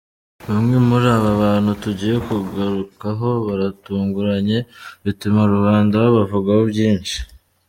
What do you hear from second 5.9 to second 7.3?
babavugaho byinshi.